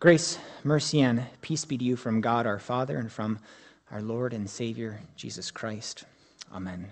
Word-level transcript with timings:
Grace, 0.00 0.38
mercy, 0.64 1.02
and 1.02 1.26
peace 1.42 1.66
be 1.66 1.76
to 1.76 1.84
you 1.84 1.94
from 1.94 2.22
God 2.22 2.46
our 2.46 2.58
Father 2.58 2.96
and 2.96 3.12
from 3.12 3.38
our 3.90 4.00
Lord 4.00 4.32
and 4.32 4.48
Savior, 4.48 4.98
Jesus 5.14 5.50
Christ. 5.50 6.04
Amen. 6.54 6.88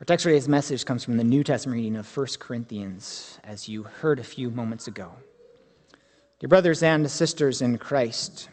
Our 0.00 0.06
text 0.06 0.22
for 0.22 0.30
today's 0.30 0.48
message 0.48 0.86
comes 0.86 1.04
from 1.04 1.18
the 1.18 1.22
New 1.22 1.44
Testament 1.44 1.76
reading 1.76 1.96
of 1.96 2.16
1 2.16 2.26
Corinthians, 2.38 3.38
as 3.44 3.68
you 3.68 3.82
heard 3.82 4.18
a 4.18 4.24
few 4.24 4.48
moments 4.48 4.86
ago. 4.86 5.12
Dear 6.40 6.48
brothers 6.48 6.82
and 6.82 7.10
sisters 7.10 7.60
in 7.60 7.76
Christ, 7.76 8.48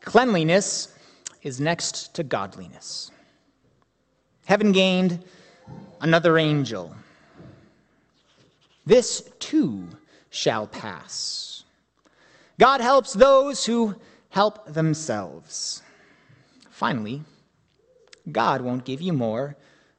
cleanliness 0.00 0.92
is 1.42 1.60
next 1.60 2.16
to 2.16 2.24
godliness. 2.24 3.12
Heaven 4.44 4.72
gained 4.72 5.22
another 6.00 6.36
angel. 6.36 6.92
This 8.86 9.30
too 9.38 9.86
shall 10.30 10.66
pass. 10.66 11.64
God 12.58 12.80
helps 12.80 13.12
those 13.12 13.64
who 13.66 13.94
help 14.28 14.72
themselves. 14.72 15.82
Finally, 16.70 17.22
God 18.30 18.60
won't 18.60 18.84
give 18.84 19.00
you 19.00 19.12
more 19.12 19.56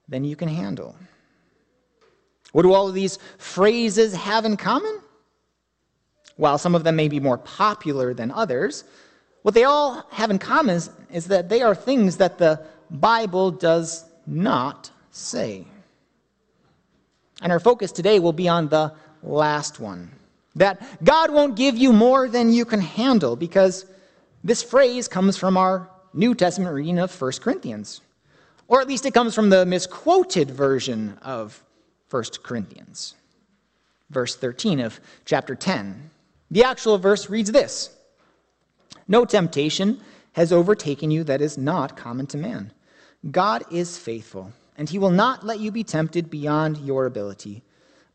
than 0.08 0.24
you 0.24 0.36
can 0.36 0.48
handle. 0.48 0.96
What 2.54 2.64
do 2.64 2.74
all 2.74 2.88
of 2.88 2.94
these 2.94 3.20
phrases 3.38 4.14
have 4.14 4.46
in 4.46 4.58
common? 4.58 5.02
While 6.38 6.58
some 6.58 6.76
of 6.76 6.84
them 6.84 6.96
may 6.96 7.08
be 7.08 7.20
more 7.20 7.38
popular 7.38 8.14
than 8.14 8.32
others, 8.32 8.84
what 9.42 9.54
they 9.54 9.64
all 9.64 10.06
have 10.12 10.32
in 10.32 10.40
common 10.40 10.76
is, 10.76 10.90
is 11.12 11.26
that 11.28 11.50
they 11.50 11.62
are 11.62 11.76
things 11.76 12.18
that 12.18 12.38
the 12.38 12.62
Bible 12.90 13.52
does 13.52 14.06
not 14.28 14.92
say. 15.12 15.66
And 17.42 17.52
our 17.52 17.60
focus 17.60 17.92
today 17.92 18.20
will 18.20 18.34
be 18.34 18.48
on 18.48 18.70
the 18.70 18.94
last 19.24 19.80
one 19.80 20.12
that 20.56 21.04
God 21.04 21.32
won't 21.32 21.56
give 21.56 21.78
you 21.78 21.94
more 21.94 22.28
than 22.28 22.52
you 22.52 22.66
can 22.66 22.82
handle, 22.82 23.36
because 23.36 23.86
this 24.44 24.64
phrase 24.64 25.08
comes 25.08 25.38
from 25.38 25.58
our 25.58 25.90
New 26.14 26.36
Testament 26.36 26.74
reading 26.74 27.00
of 27.00 27.22
1 27.22 27.32
Corinthians. 27.42 28.02
Or 28.68 28.82
at 28.82 28.88
least 28.88 29.06
it 29.06 29.14
comes 29.14 29.36
from 29.36 29.50
the 29.50 29.66
misquoted 29.66 30.50
version 30.50 31.18
of 31.22 31.64
1 32.10 32.24
Corinthians, 32.44 33.16
verse 34.10 34.36
13 34.36 34.80
of 34.80 35.00
chapter 35.26 35.56
10. 35.56 36.10
The 36.52 36.64
actual 36.64 36.98
verse 36.98 37.30
reads 37.30 37.52
this 37.52 37.96
No 39.08 39.26
temptation 39.26 40.02
has 40.34 40.52
overtaken 40.52 41.12
you 41.12 41.24
that 41.26 41.42
is 41.42 41.58
not 41.58 41.98
common 41.98 42.28
to 42.28 42.38
man. 42.38 42.72
God 43.30 43.64
is 43.72 43.98
faithful, 43.98 44.52
and 44.78 44.90
he 44.90 44.98
will 44.98 45.12
not 45.12 45.46
let 45.46 45.60
you 45.60 45.72
be 45.72 45.84
tempted 45.84 46.30
beyond 46.30 46.78
your 46.78 47.06
ability. 47.06 47.64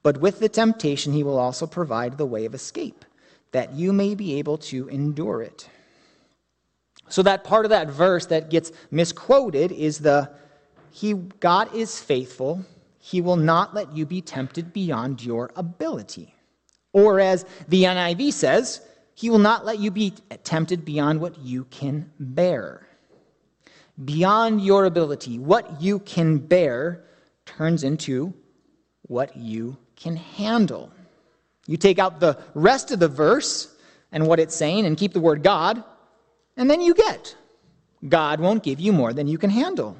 But 0.06 0.20
with 0.20 0.38
the 0.38 0.48
temptation, 0.48 1.12
he 1.12 1.24
will 1.24 1.36
also 1.36 1.66
provide 1.66 2.16
the 2.16 2.26
way 2.26 2.44
of 2.44 2.54
escape, 2.54 3.04
that 3.50 3.72
you 3.72 3.92
may 3.92 4.14
be 4.14 4.38
able 4.38 4.56
to 4.58 4.86
endure 4.86 5.42
it. 5.42 5.68
So, 7.08 7.24
that 7.24 7.42
part 7.42 7.66
of 7.66 7.70
that 7.70 7.88
verse 7.88 8.24
that 8.26 8.48
gets 8.48 8.70
misquoted 8.92 9.72
is 9.72 9.98
the 9.98 10.30
he, 10.92 11.14
God 11.14 11.74
is 11.74 11.98
faithful, 11.98 12.64
he 13.00 13.20
will 13.20 13.34
not 13.34 13.74
let 13.74 13.92
you 13.96 14.06
be 14.06 14.20
tempted 14.20 14.72
beyond 14.72 15.24
your 15.24 15.50
ability. 15.56 16.36
Or, 16.92 17.18
as 17.18 17.44
the 17.66 17.82
NIV 17.82 18.32
says, 18.32 18.82
he 19.16 19.28
will 19.28 19.40
not 19.40 19.64
let 19.64 19.80
you 19.80 19.90
be 19.90 20.12
tempted 20.44 20.84
beyond 20.84 21.20
what 21.20 21.36
you 21.40 21.64
can 21.64 22.12
bear. 22.20 22.86
Beyond 24.04 24.60
your 24.60 24.84
ability, 24.84 25.40
what 25.40 25.82
you 25.82 25.98
can 25.98 26.38
bear 26.38 27.02
turns 27.44 27.82
into 27.82 28.32
what 29.08 29.36
you 29.36 29.78
can 29.96 30.16
handle. 30.16 30.90
You 31.66 31.76
take 31.76 31.98
out 31.98 32.20
the 32.20 32.38
rest 32.54 32.90
of 32.90 33.00
the 33.00 33.08
verse 33.08 33.74
and 34.12 34.26
what 34.26 34.38
it's 34.38 34.54
saying 34.54 34.86
and 34.86 34.96
keep 34.96 35.12
the 35.12 35.20
word 35.20 35.42
God, 35.42 35.82
and 36.56 36.70
then 36.70 36.80
you 36.80 36.94
get 36.94 37.34
God 38.06 38.40
won't 38.40 38.62
give 38.62 38.78
you 38.78 38.92
more 38.92 39.12
than 39.12 39.26
you 39.26 39.38
can 39.38 39.50
handle. 39.50 39.96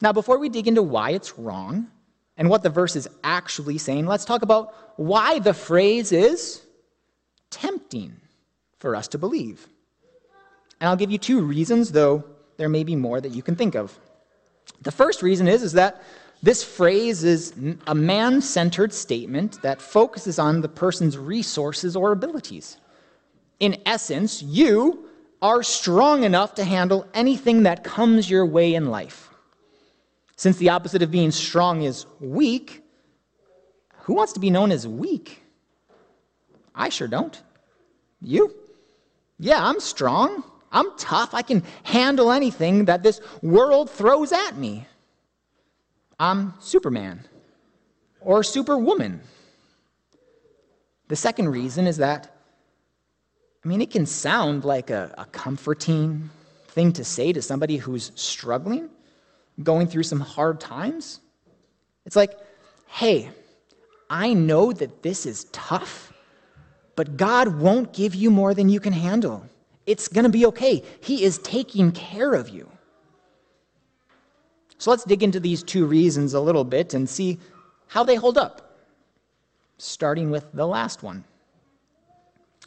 Now, 0.00 0.12
before 0.12 0.38
we 0.38 0.48
dig 0.48 0.68
into 0.68 0.82
why 0.82 1.10
it's 1.10 1.38
wrong 1.38 1.88
and 2.36 2.50
what 2.50 2.62
the 2.62 2.70
verse 2.70 2.96
is 2.96 3.08
actually 3.24 3.78
saying, 3.78 4.06
let's 4.06 4.24
talk 4.24 4.42
about 4.42 4.74
why 4.96 5.38
the 5.38 5.54
phrase 5.54 6.12
is 6.12 6.62
tempting 7.50 8.16
for 8.78 8.96
us 8.96 9.08
to 9.08 9.18
believe. 9.18 9.66
And 10.80 10.88
I'll 10.88 10.96
give 10.96 11.10
you 11.10 11.18
two 11.18 11.40
reasons, 11.40 11.92
though 11.92 12.24
there 12.56 12.68
may 12.68 12.84
be 12.84 12.96
more 12.96 13.20
that 13.20 13.32
you 13.32 13.42
can 13.42 13.56
think 13.56 13.74
of. 13.74 13.98
The 14.82 14.92
first 14.92 15.22
reason 15.22 15.48
is, 15.48 15.62
is 15.62 15.72
that 15.72 16.02
this 16.42 16.62
phrase 16.62 17.24
is 17.24 17.54
a 17.86 17.94
man 17.94 18.40
centered 18.40 18.92
statement 18.92 19.60
that 19.62 19.80
focuses 19.80 20.38
on 20.38 20.60
the 20.60 20.68
person's 20.68 21.16
resources 21.16 21.96
or 21.96 22.12
abilities. 22.12 22.76
In 23.58 23.80
essence, 23.86 24.42
you 24.42 25.08
are 25.42 25.62
strong 25.62 26.24
enough 26.24 26.54
to 26.54 26.64
handle 26.64 27.06
anything 27.14 27.62
that 27.64 27.84
comes 27.84 28.28
your 28.28 28.46
way 28.46 28.74
in 28.74 28.86
life. 28.90 29.30
Since 30.36 30.58
the 30.58 30.68
opposite 30.68 31.02
of 31.02 31.10
being 31.10 31.30
strong 31.30 31.82
is 31.82 32.06
weak, 32.20 32.82
who 34.00 34.14
wants 34.14 34.34
to 34.34 34.40
be 34.40 34.50
known 34.50 34.70
as 34.70 34.86
weak? 34.86 35.42
I 36.74 36.90
sure 36.90 37.08
don't. 37.08 37.40
You? 38.20 38.54
Yeah, 39.38 39.66
I'm 39.66 39.80
strong. 39.80 40.44
I'm 40.70 40.96
tough. 40.98 41.32
I 41.34 41.42
can 41.42 41.62
handle 41.84 42.30
anything 42.30 42.84
that 42.84 43.02
this 43.02 43.20
world 43.42 43.90
throws 43.90 44.32
at 44.32 44.56
me. 44.56 44.86
I'm 46.18 46.54
Superman 46.60 47.20
or 48.20 48.42
Superwoman. 48.42 49.20
The 51.08 51.16
second 51.16 51.50
reason 51.50 51.86
is 51.86 51.98
that, 51.98 52.34
I 53.64 53.68
mean, 53.68 53.80
it 53.80 53.90
can 53.90 54.06
sound 54.06 54.64
like 54.64 54.90
a, 54.90 55.14
a 55.18 55.26
comforting 55.26 56.30
thing 56.68 56.92
to 56.94 57.04
say 57.04 57.32
to 57.32 57.42
somebody 57.42 57.76
who's 57.76 58.12
struggling, 58.14 58.88
going 59.62 59.86
through 59.86 60.02
some 60.04 60.20
hard 60.20 60.60
times. 60.60 61.20
It's 62.04 62.16
like, 62.16 62.38
hey, 62.86 63.30
I 64.08 64.32
know 64.32 64.72
that 64.72 65.02
this 65.02 65.26
is 65.26 65.44
tough, 65.52 66.12
but 66.94 67.16
God 67.16 67.48
won't 67.60 67.92
give 67.92 68.14
you 68.14 68.30
more 68.30 68.54
than 68.54 68.68
you 68.68 68.80
can 68.80 68.92
handle. 68.92 69.44
It's 69.84 70.08
going 70.08 70.24
to 70.24 70.30
be 70.30 70.46
okay. 70.46 70.82
He 71.00 71.24
is 71.24 71.38
taking 71.38 71.92
care 71.92 72.34
of 72.34 72.48
you. 72.48 72.70
So 74.78 74.90
let's 74.90 75.04
dig 75.04 75.22
into 75.22 75.40
these 75.40 75.62
two 75.62 75.86
reasons 75.86 76.34
a 76.34 76.40
little 76.40 76.64
bit 76.64 76.94
and 76.94 77.08
see 77.08 77.38
how 77.88 78.04
they 78.04 78.16
hold 78.16 78.36
up, 78.36 78.78
starting 79.78 80.30
with 80.30 80.50
the 80.52 80.66
last 80.66 81.02
one. 81.02 81.24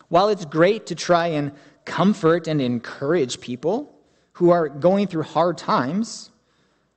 While 0.07 0.29
it's 0.29 0.45
great 0.45 0.87
to 0.87 0.95
try 0.95 1.27
and 1.27 1.51
comfort 1.85 2.47
and 2.47 2.61
encourage 2.61 3.39
people 3.39 3.93
who 4.33 4.49
are 4.49 4.69
going 4.69 5.07
through 5.07 5.23
hard 5.23 5.57
times, 5.57 6.31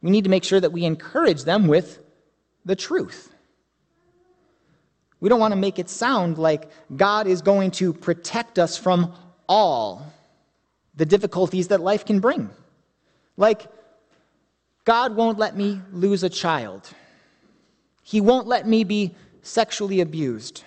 we 0.01 0.11
need 0.11 0.25
to 0.25 0.31
make 0.31 0.45
sure 0.45 0.61
that 0.61 0.73
we 0.73 0.85
encourage 0.85 1.45
them 1.45 1.67
with 1.67 1.99
the 2.65 2.77
truth. 2.77 3.35
We 5.21 5.29
don't 5.29 5.41
want 5.41 5.53
to 5.53 5.59
make 5.59 5.79
it 5.79 5.89
sound 5.89 6.39
like 6.39 6.69
God 6.97 7.27
is 7.27 7.43
going 7.43 7.71
to 7.73 7.93
protect 7.93 8.59
us 8.59 8.77
from 8.77 9.15
all 9.49 10.13
the 10.95 11.07
difficulties 11.07 11.69
that 11.69 11.81
life 11.81 12.05
can 12.05 12.21
bring. 12.21 12.51
Like, 13.37 13.69
God 14.85 15.15
won't 15.15 15.39
let 15.39 15.57
me 15.57 15.81
lose 15.93 16.23
a 16.23 16.29
child. 16.29 16.89
He 18.03 18.21
won't 18.21 18.47
let 18.47 18.67
me 18.67 18.85
be 18.85 19.15
sexually 19.43 20.01
abused. 20.01 20.65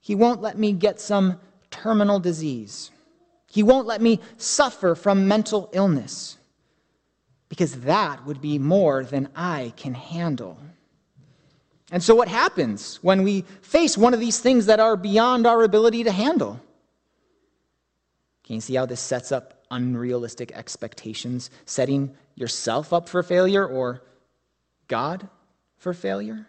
He 0.00 0.14
won't 0.14 0.40
let 0.40 0.56
me 0.56 0.72
get 0.72 1.00
some 1.00 1.40
terminal 1.70 2.20
disease. 2.20 2.90
He 3.50 3.62
won't 3.62 3.86
let 3.86 4.00
me 4.00 4.20
suffer 4.36 4.94
from 4.94 5.26
mental 5.26 5.68
illness 5.72 6.36
because 7.48 7.80
that 7.80 8.24
would 8.26 8.40
be 8.40 8.58
more 8.58 9.04
than 9.04 9.28
I 9.34 9.72
can 9.76 9.94
handle. 9.94 10.58
And 11.90 12.02
so, 12.02 12.14
what 12.14 12.28
happens 12.28 12.98
when 13.00 13.22
we 13.22 13.42
face 13.62 13.96
one 13.96 14.12
of 14.12 14.20
these 14.20 14.38
things 14.40 14.66
that 14.66 14.80
are 14.80 14.96
beyond 14.96 15.46
our 15.46 15.62
ability 15.62 16.04
to 16.04 16.12
handle? 16.12 16.60
Can 18.44 18.56
you 18.56 18.60
see 18.60 18.74
how 18.74 18.86
this 18.86 19.00
sets 19.00 19.32
up 19.32 19.57
unrealistic 19.70 20.52
expectations, 20.52 21.50
setting 21.64 22.14
yourself 22.34 22.92
up 22.92 23.08
for 23.08 23.22
failure 23.22 23.66
or 23.66 24.02
God 24.86 25.28
for 25.76 25.92
failure? 25.92 26.46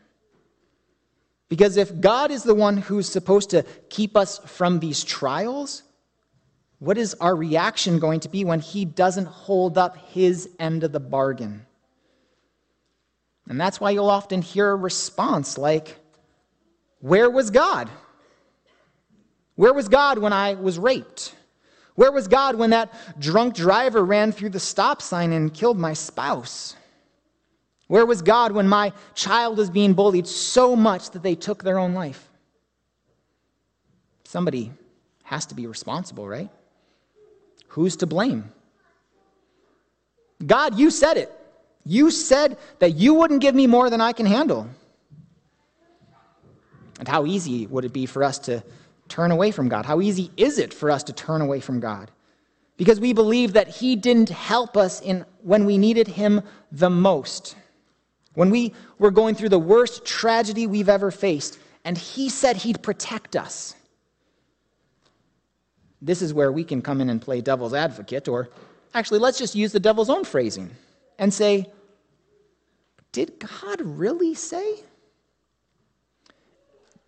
Because 1.50 1.78
if 1.78 2.00
God 2.00 2.30
is 2.30 2.44
the 2.44 2.56
one 2.56 2.78
who's 2.78 3.10
supposed 3.10 3.50
to 3.50 3.64
keep 3.90 4.16
us 4.16 4.40
from 4.46 4.80
these 4.80 5.04
trials, 5.04 5.84
what 6.78 6.98
is 6.98 7.16
our 7.16 7.36
reaction 7.36 8.00
going 8.00 8.22
to 8.22 8.30
be 8.30 8.46
when 8.46 8.60
He 8.60 8.86
doesn't 8.86 9.26
hold 9.26 9.78
up 9.78 9.98
His 9.98 10.50
end 10.60 10.84
of 10.84 10.92
the 10.92 11.00
bargain? 11.00 11.66
And 13.50 13.60
that's 13.60 13.82
why 13.82 13.92
you'll 13.92 14.12
often 14.12 14.44
hear 14.44 14.70
a 14.70 14.76
response 14.76 15.58
like, 15.58 15.98
Where 17.00 17.30
was 17.30 17.50
God? 17.50 17.90
Where 19.56 19.74
was 19.74 19.90
God 19.90 20.20
when 20.20 20.32
I 20.32 20.54
was 20.54 20.78
raped? 20.78 21.36
Where 22.00 22.14
was 22.14 22.30
God 22.30 22.56
when 22.56 22.70
that 22.70 22.94
drunk 23.20 23.56
driver 23.56 24.06
ran 24.06 24.32
through 24.32 24.52
the 24.52 24.60
stop 24.62 25.02
sign 25.02 25.34
and 25.34 25.54
killed 25.54 25.78
my 25.78 25.92
spouse? 25.92 26.78
Where 27.88 28.06
was 28.06 28.22
God 28.22 28.54
when 28.54 28.70
my 28.70 28.94
child 29.16 29.58
was 29.58 29.70
being 29.70 29.94
bullied 29.94 30.26
so 30.26 30.78
much 30.78 31.10
that 31.10 31.24
they 31.24 31.36
took 31.36 31.62
their 31.62 31.78
own 31.78 31.94
life? 31.94 32.30
Somebody 34.24 34.72
has 35.24 35.46
to 35.48 35.56
be 35.56 35.68
responsible, 35.68 36.26
right? 36.26 36.50
Who's 37.68 37.98
to 37.98 38.08
blame? 38.08 38.50
God, 40.46 40.80
you 40.80 40.92
said 40.92 41.18
it. 41.18 41.38
You 41.84 42.12
said 42.12 42.58
that 42.80 42.92
you 42.96 43.14
wouldn't 43.14 43.42
give 43.42 43.56
me 43.56 43.68
more 43.68 43.90
than 43.90 44.00
I 44.00 44.14
can 44.14 44.26
handle. 44.26 44.70
And 46.98 47.10
how 47.10 47.26
easy 47.26 47.68
would 47.68 47.84
it 47.84 47.92
be 47.92 48.06
for 48.06 48.24
us 48.24 48.40
to 48.40 48.64
turn 49.10 49.32
away 49.32 49.52
from 49.52 49.68
God? 49.68 49.86
How 49.86 50.02
easy 50.02 50.32
is 50.38 50.58
it 50.58 50.74
for 50.74 50.90
us 50.90 51.04
to 51.04 51.14
turn 51.14 51.42
away 51.42 51.60
from 51.60 51.80
God? 51.80 52.12
Because 52.78 53.00
we 53.00 53.12
believe 53.12 53.54
that 53.54 53.68
He 53.68 53.96
didn't 53.96 54.30
help 54.30 54.78
us 54.78 55.02
in, 55.02 55.26
when 55.42 55.66
we 55.66 55.78
needed 55.78 56.08
Him 56.08 56.42
the 56.72 56.90
most. 56.90 57.56
When 58.36 58.50
we 58.50 58.74
were 59.00 59.12
going 59.12 59.36
through 59.36 59.50
the 59.50 59.60
worst 59.60 60.06
tragedy 60.06 60.66
we've 60.68 60.88
ever 60.88 61.12
faced, 61.12 61.60
and 61.84 61.98
He 61.98 62.30
said 62.30 62.58
He'd 62.58 62.82
protect 62.82 63.36
us. 63.36 63.76
This 66.02 66.22
is 66.22 66.34
where 66.34 66.52
we 66.52 66.64
can 66.64 66.82
come 66.82 67.02
in 67.02 67.10
and 67.10 67.22
play 67.22 67.42
devil's 67.42 67.74
advocate, 67.74 68.28
or 68.28 68.50
actually, 68.94 69.20
let's 69.20 69.38
just 69.38 69.56
use 69.56 69.74
the 69.74 69.80
devil's 69.80 70.10
own 70.10 70.24
phrasing 70.24 70.70
and 71.18 71.34
say, 71.34 71.70
Did 73.12 73.40
God 73.40 73.82
really 73.82 74.34
say? 74.34 74.84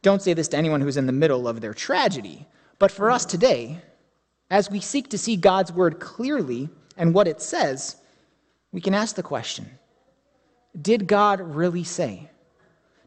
Don't 0.02 0.22
say 0.22 0.34
this 0.34 0.48
to 0.50 0.58
anyone 0.58 0.82
who's 0.82 0.98
in 0.98 1.06
the 1.06 1.12
middle 1.12 1.48
of 1.48 1.62
their 1.62 1.74
tragedy. 1.74 2.48
But 2.80 2.92
for 2.92 3.12
us 3.12 3.26
today, 3.26 3.80
as 4.50 4.72
we 4.72 4.80
seek 4.80 5.10
to 5.10 5.18
see 5.18 5.36
God's 5.36 5.72
word 5.72 6.00
clearly 6.00 6.70
and 6.98 7.14
what 7.14 7.28
it 7.28 7.42
says, 7.42 7.98
we 8.72 8.82
can 8.82 8.94
ask 8.94 9.16
the 9.16 9.24
question 9.24 9.70
Did 10.82 11.08
God 11.08 11.40
really 11.40 11.84
say? 11.84 12.30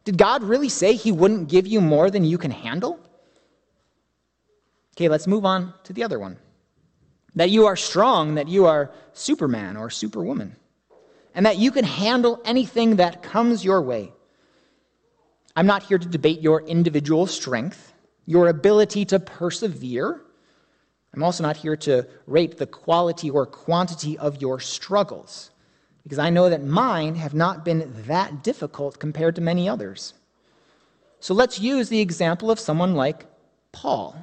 Did 0.04 0.18
God 0.18 0.42
really 0.42 0.68
say 0.68 0.94
he 0.94 1.12
wouldn't 1.12 1.48
give 1.48 1.66
you 1.66 1.80
more 1.80 2.10
than 2.10 2.24
you 2.24 2.38
can 2.38 2.50
handle? 2.50 3.00
Okay, 4.94 5.08
let's 5.08 5.26
move 5.26 5.44
on 5.44 5.72
to 5.84 5.92
the 5.92 6.04
other 6.04 6.18
one. 6.18 6.38
That 7.34 7.50
you 7.50 7.66
are 7.66 7.74
strong, 7.74 8.36
that 8.36 8.46
you 8.46 8.66
are 8.66 8.92
Superman 9.12 9.76
or 9.76 9.90
Superwoman, 9.90 10.54
and 11.34 11.46
that 11.46 11.58
you 11.58 11.72
can 11.72 11.84
handle 11.84 12.40
anything 12.44 12.96
that 12.96 13.22
comes 13.22 13.64
your 13.64 13.82
way. 13.82 14.12
I'm 15.56 15.66
not 15.66 15.84
here 15.84 15.98
to 15.98 16.08
debate 16.08 16.40
your 16.40 16.62
individual 16.62 17.26
strength, 17.26 17.92
your 18.26 18.48
ability 18.48 19.04
to 19.06 19.20
persevere. 19.20 20.20
I'm 21.14 21.22
also 21.22 21.44
not 21.44 21.56
here 21.56 21.76
to 21.76 22.06
rate 22.26 22.58
the 22.58 22.66
quality 22.66 23.30
or 23.30 23.46
quantity 23.46 24.18
of 24.18 24.42
your 24.42 24.58
struggles, 24.58 25.50
because 26.02 26.18
I 26.18 26.30
know 26.30 26.48
that 26.50 26.64
mine 26.64 27.14
have 27.14 27.34
not 27.34 27.64
been 27.64 27.92
that 28.06 28.42
difficult 28.42 28.98
compared 28.98 29.36
to 29.36 29.40
many 29.40 29.68
others. 29.68 30.14
So 31.20 31.34
let's 31.34 31.60
use 31.60 31.88
the 31.88 32.00
example 32.00 32.50
of 32.50 32.58
someone 32.58 32.94
like 32.94 33.26
Paul. 33.70 34.16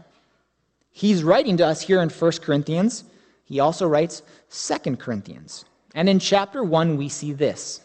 He's 0.92 1.24
writing 1.24 1.58
to 1.58 1.66
us 1.66 1.82
here 1.82 2.02
in 2.02 2.10
1 2.10 2.32
Corinthians. 2.42 3.06
He 3.46 3.60
also 3.60 3.88
writes 3.88 4.22
2 4.52 4.98
Corinthians. 4.98 5.66
And 5.96 6.10
in 6.10 6.20
chapter 6.20 6.64
1, 6.64 6.98
we 6.98 7.10
see 7.10 7.34
this 7.34 7.82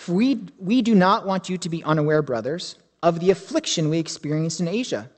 for 0.00 0.14
we, 0.14 0.46
we 0.58 0.80
do 0.80 0.94
not 0.94 1.26
want 1.26 1.50
you 1.50 1.58
to 1.58 1.68
be 1.68 1.84
unaware, 1.84 2.22
brothers, 2.22 2.76
of 3.02 3.20
the 3.20 3.30
affliction 3.30 3.90
we 3.90 3.98
experienced 3.98 4.58
in 4.58 4.66
Asia. 4.66 5.10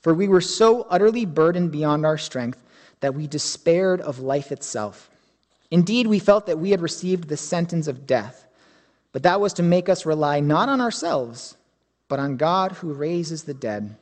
For 0.00 0.14
we 0.14 0.26
were 0.26 0.40
so 0.40 0.82
utterly 0.90 1.24
burdened 1.24 1.70
beyond 1.70 2.04
our 2.04 2.18
strength 2.18 2.60
that 2.98 3.14
we 3.14 3.28
despaired 3.28 4.00
of 4.00 4.18
life 4.18 4.50
itself. 4.50 5.12
Indeed, 5.70 6.08
we 6.08 6.18
felt 6.18 6.46
that 6.46 6.58
we 6.58 6.72
had 6.72 6.80
received 6.80 7.28
the 7.28 7.36
sentence 7.36 7.86
of 7.86 8.04
death, 8.04 8.48
but 9.12 9.22
that 9.22 9.40
was 9.40 9.52
to 9.54 9.62
make 9.62 9.88
us 9.88 10.04
rely 10.04 10.40
not 10.40 10.68
on 10.68 10.80
ourselves, 10.80 11.56
but 12.08 12.18
on 12.18 12.36
God 12.36 12.72
who 12.72 12.94
raises 12.94 13.44
the 13.44 13.54
dead. 13.54 13.96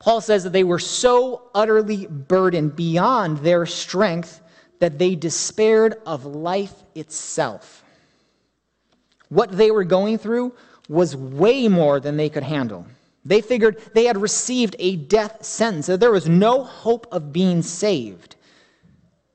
Paul 0.00 0.20
says 0.20 0.42
that 0.42 0.52
they 0.52 0.64
were 0.64 0.80
so 0.80 1.50
utterly 1.54 2.08
burdened 2.08 2.74
beyond 2.74 3.38
their 3.38 3.64
strength 3.64 4.40
that 4.80 4.98
they 4.98 5.14
despaired 5.14 5.94
of 6.04 6.26
life 6.26 6.82
itself. 6.96 7.83
What 9.34 9.50
they 9.50 9.72
were 9.72 9.82
going 9.82 10.18
through 10.18 10.54
was 10.88 11.16
way 11.16 11.66
more 11.66 11.98
than 11.98 12.16
they 12.16 12.28
could 12.28 12.44
handle. 12.44 12.86
They 13.24 13.40
figured 13.40 13.80
they 13.92 14.04
had 14.04 14.16
received 14.16 14.76
a 14.78 14.94
death 14.94 15.44
sentence, 15.44 15.86
that 15.86 15.98
there 15.98 16.12
was 16.12 16.28
no 16.28 16.62
hope 16.62 17.08
of 17.10 17.32
being 17.32 17.60
saved. 17.60 18.36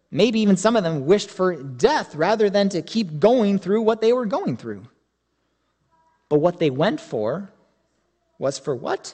Maybe 0.09 0.39
even 0.39 0.55
some 0.55 0.77
of 0.77 0.85
them 0.85 1.05
wished 1.05 1.29
for 1.29 1.61
death 1.61 2.15
rather 2.15 2.49
than 2.49 2.69
to 2.69 2.81
keep 2.81 3.19
going 3.19 3.59
through 3.59 3.81
what 3.81 3.99
they 3.99 4.13
were 4.13 4.25
going 4.25 4.55
through. 4.55 4.83
But 6.29 6.39
what 6.39 6.59
they 6.59 6.69
went 6.69 7.01
for 7.01 7.51
was 8.37 8.57
for 8.57 8.73
what? 8.73 9.13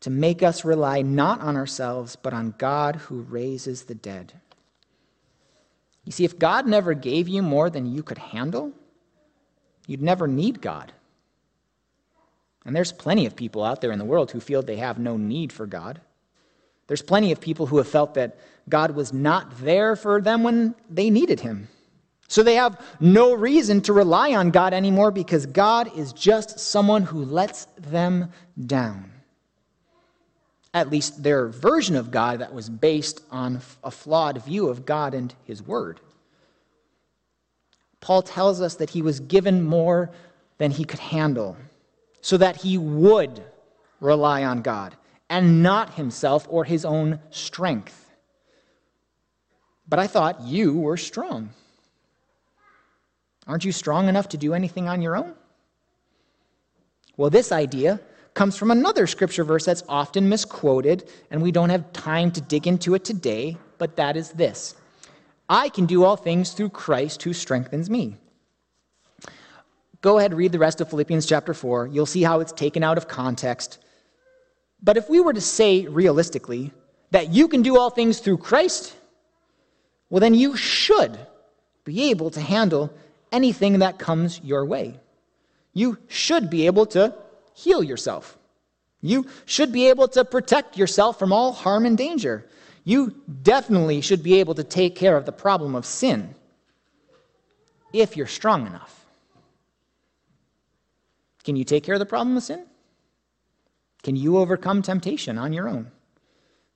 To 0.00 0.10
make 0.10 0.42
us 0.42 0.64
rely 0.64 1.02
not 1.02 1.42
on 1.42 1.58
ourselves, 1.58 2.16
but 2.16 2.32
on 2.32 2.54
God 2.56 2.96
who 2.96 3.20
raises 3.20 3.82
the 3.82 3.94
dead. 3.94 4.32
You 6.06 6.12
see, 6.12 6.24
if 6.24 6.38
God 6.38 6.66
never 6.66 6.94
gave 6.94 7.28
you 7.28 7.42
more 7.42 7.68
than 7.68 7.84
you 7.84 8.02
could 8.02 8.16
handle, 8.16 8.72
you'd 9.90 10.00
never 10.00 10.28
need 10.28 10.62
God. 10.62 10.92
And 12.64 12.76
there's 12.76 12.92
plenty 12.92 13.26
of 13.26 13.34
people 13.34 13.64
out 13.64 13.80
there 13.80 13.90
in 13.90 13.98
the 13.98 14.04
world 14.04 14.30
who 14.30 14.38
feel 14.38 14.62
they 14.62 14.76
have 14.76 15.00
no 15.00 15.16
need 15.16 15.52
for 15.52 15.66
God. 15.66 16.00
There's 16.86 17.02
plenty 17.02 17.32
of 17.32 17.40
people 17.40 17.66
who 17.66 17.78
have 17.78 17.88
felt 17.88 18.14
that 18.14 18.38
God 18.68 18.92
was 18.92 19.12
not 19.12 19.58
there 19.58 19.96
for 19.96 20.20
them 20.20 20.44
when 20.44 20.76
they 20.88 21.10
needed 21.10 21.40
Him. 21.40 21.66
So 22.28 22.44
they 22.44 22.54
have 22.54 22.80
no 23.00 23.34
reason 23.34 23.80
to 23.82 23.92
rely 23.92 24.32
on 24.34 24.52
God 24.52 24.72
anymore 24.72 25.10
because 25.10 25.44
God 25.46 25.90
is 25.98 26.12
just 26.12 26.60
someone 26.60 27.02
who 27.02 27.24
lets 27.24 27.64
them 27.76 28.30
down. 28.66 29.10
At 30.72 30.90
least 30.90 31.24
their 31.24 31.48
version 31.48 31.96
of 31.96 32.12
God 32.12 32.38
that 32.38 32.54
was 32.54 32.68
based 32.68 33.22
on 33.32 33.60
a 33.82 33.90
flawed 33.90 34.44
view 34.44 34.68
of 34.68 34.86
God 34.86 35.14
and 35.14 35.34
His 35.42 35.60
Word. 35.60 35.98
Paul 38.00 38.22
tells 38.22 38.60
us 38.60 38.76
that 38.76 38.90
he 38.90 39.02
was 39.02 39.20
given 39.20 39.62
more 39.62 40.10
than 40.58 40.70
he 40.70 40.84
could 40.84 40.98
handle, 40.98 41.56
so 42.20 42.36
that 42.36 42.56
he 42.56 42.78
would 42.78 43.42
rely 44.00 44.44
on 44.44 44.62
God 44.62 44.96
and 45.28 45.62
not 45.62 45.94
himself 45.94 46.46
or 46.50 46.64
his 46.64 46.84
own 46.84 47.20
strength. 47.30 48.10
But 49.88 49.98
I 49.98 50.06
thought 50.06 50.42
you 50.42 50.78
were 50.78 50.96
strong. 50.96 51.50
Aren't 53.46 53.64
you 53.64 53.72
strong 53.72 54.08
enough 54.08 54.28
to 54.30 54.36
do 54.36 54.54
anything 54.54 54.88
on 54.88 55.02
your 55.02 55.16
own? 55.16 55.34
Well, 57.16 57.30
this 57.30 57.52
idea 57.52 58.00
comes 58.34 58.56
from 58.56 58.70
another 58.70 59.06
scripture 59.06 59.44
verse 59.44 59.64
that's 59.64 59.82
often 59.88 60.28
misquoted, 60.28 61.08
and 61.30 61.42
we 61.42 61.52
don't 61.52 61.70
have 61.70 61.92
time 61.92 62.30
to 62.32 62.40
dig 62.40 62.66
into 62.66 62.94
it 62.94 63.04
today, 63.04 63.56
but 63.78 63.96
that 63.96 64.16
is 64.16 64.30
this 64.30 64.74
I 65.50 65.68
can 65.68 65.86
do 65.86 66.04
all 66.04 66.14
things 66.14 66.52
through 66.52 66.68
Christ 66.68 67.24
who 67.24 67.32
strengthens 67.32 67.90
me. 67.90 68.16
Go 70.00 70.18
ahead, 70.18 70.32
read 70.32 70.52
the 70.52 70.60
rest 70.60 70.80
of 70.80 70.88
Philippians 70.88 71.26
chapter 71.26 71.52
4. 71.52 71.88
You'll 71.88 72.06
see 72.06 72.22
how 72.22 72.38
it's 72.38 72.52
taken 72.52 72.84
out 72.84 72.96
of 72.96 73.08
context. 73.08 73.78
But 74.80 74.96
if 74.96 75.10
we 75.10 75.18
were 75.18 75.32
to 75.32 75.40
say 75.40 75.88
realistically 75.88 76.72
that 77.10 77.30
you 77.30 77.48
can 77.48 77.62
do 77.62 77.76
all 77.76 77.90
things 77.90 78.20
through 78.20 78.38
Christ, 78.38 78.94
well, 80.08 80.20
then 80.20 80.34
you 80.34 80.56
should 80.56 81.18
be 81.84 82.10
able 82.10 82.30
to 82.30 82.40
handle 82.40 82.94
anything 83.32 83.80
that 83.80 83.98
comes 83.98 84.40
your 84.44 84.64
way. 84.64 85.00
You 85.74 85.98
should 86.06 86.48
be 86.48 86.66
able 86.66 86.86
to 86.86 87.12
heal 87.54 87.82
yourself. 87.82 88.38
You 89.00 89.26
should 89.46 89.72
be 89.72 89.88
able 89.88 90.06
to 90.08 90.24
protect 90.24 90.76
yourself 90.76 91.18
from 91.18 91.32
all 91.32 91.52
harm 91.52 91.86
and 91.86 91.98
danger 91.98 92.46
you 92.84 93.14
definitely 93.42 94.00
should 94.00 94.22
be 94.22 94.40
able 94.40 94.54
to 94.54 94.64
take 94.64 94.96
care 94.96 95.16
of 95.16 95.26
the 95.26 95.32
problem 95.32 95.74
of 95.74 95.84
sin 95.84 96.34
if 97.92 98.16
you're 98.16 98.26
strong 98.26 98.66
enough. 98.66 99.04
Can 101.44 101.56
you 101.56 101.64
take 101.64 101.84
care 101.84 101.94
of 101.94 101.98
the 101.98 102.06
problem 102.06 102.36
of 102.36 102.42
sin? 102.42 102.64
Can 104.02 104.16
you 104.16 104.38
overcome 104.38 104.82
temptation 104.82 105.38
on 105.38 105.52
your 105.52 105.68
own? 105.68 105.90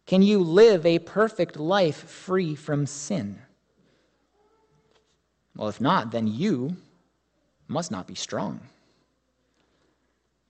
Can 0.06 0.22
you 0.22 0.40
live 0.40 0.84
a 0.84 0.98
perfect 0.98 1.56
life 1.56 2.08
free 2.08 2.54
from 2.54 2.86
sin? 2.86 3.38
Well, 5.56 5.68
if 5.68 5.80
not, 5.80 6.10
then 6.10 6.26
you 6.26 6.76
must 7.68 7.90
not 7.90 8.06
be 8.06 8.14
strong. 8.14 8.60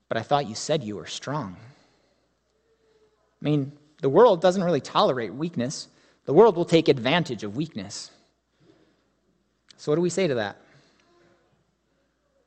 But 0.08 0.18
I 0.18 0.22
thought 0.22 0.48
you 0.48 0.54
said 0.54 0.82
you 0.82 0.96
were 0.96 1.06
strong. 1.06 1.56
I 3.40 3.44
mean, 3.44 3.72
the 4.04 4.10
world 4.10 4.42
doesn't 4.42 4.62
really 4.62 4.82
tolerate 4.82 5.32
weakness. 5.32 5.88
The 6.26 6.34
world 6.34 6.56
will 6.56 6.66
take 6.66 6.88
advantage 6.88 7.42
of 7.42 7.56
weakness. 7.56 8.10
So, 9.78 9.90
what 9.90 9.96
do 9.96 10.02
we 10.02 10.10
say 10.10 10.26
to 10.26 10.34
that? 10.34 10.58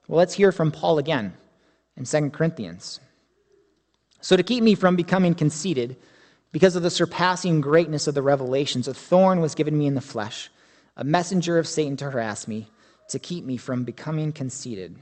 Well, 0.08 0.20
let's 0.20 0.36
hear 0.36 0.52
from 0.52 0.72
Paul 0.72 1.00
again 1.00 1.34
in 1.96 2.06
2 2.06 2.30
Corinthians. 2.30 3.00
So, 4.22 4.38
to 4.38 4.44
keep 4.44 4.64
me 4.64 4.76
from 4.76 4.96
becoming 4.96 5.34
conceited, 5.34 5.98
because 6.52 6.76
of 6.76 6.84
the 6.84 6.92
surpassing 6.92 7.60
greatness 7.60 8.06
of 8.06 8.14
the 8.14 8.22
revelations, 8.22 8.88
a 8.88 8.94
thorn 8.94 9.42
was 9.42 9.56
given 9.56 9.76
me 9.76 9.88
in 9.88 9.96
the 9.96 10.00
flesh, 10.00 10.52
a 10.96 11.04
messenger 11.04 11.58
of 11.58 11.68
Satan 11.68 11.98
to 11.98 12.12
harass 12.12 12.48
me, 12.48 12.68
to 13.10 13.18
keep 13.18 13.44
me 13.44 13.58
from 13.58 13.84
becoming 13.84 14.32
conceited. 14.32 14.96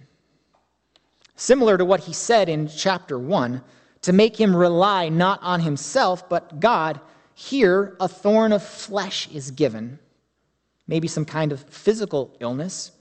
Similar 1.35 1.77
to 1.77 1.83
what 1.83 2.00
he 2.05 2.13
said 2.13 2.47
in 2.47 2.69
chapter 2.69 3.19
1, 3.19 3.62
to 4.05 4.13
make 4.13 4.39
him 4.39 4.55
rely 4.55 5.09
not 5.09 5.41
on 5.41 5.62
himself, 5.62 6.29
but 6.29 6.59
God, 6.59 7.01
here 7.33 7.97
a 8.00 8.07
thorn 8.07 8.51
of 8.51 8.62
flesh 8.62 9.27
is 9.33 9.50
given, 9.50 9.97
maybe 10.88 11.07
some 11.07 11.25
kind 11.25 11.51
of 11.51 11.63
physical 11.63 12.38
illness. 12.39 12.91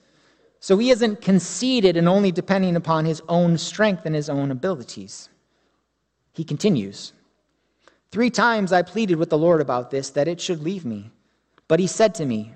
So 0.61 0.79
he 0.79 0.91
isn't 0.91 1.21
conceited 1.21 1.99
and 1.99 2.09
only 2.09 2.33
depending 2.33 2.75
upon 2.75 3.05
his 3.05 3.21
own 3.29 3.59
strength 3.59 4.07
and 4.07 4.15
his 4.15 4.31
own 4.31 4.51
abilities. 4.51 5.29
He 6.33 6.43
continues 6.43 7.13
Three 8.11 8.31
times 8.31 8.73
I 8.73 8.81
pleaded 8.81 9.17
with 9.17 9.29
the 9.29 9.37
Lord 9.37 9.61
about 9.61 9.91
this, 9.91 10.09
that 10.09 10.27
it 10.27 10.41
should 10.41 10.63
leave 10.63 10.87
me. 10.87 11.11
But 11.69 11.81
he 11.81 11.87
said 11.87 12.15
to 12.15 12.25
me, 12.25 12.55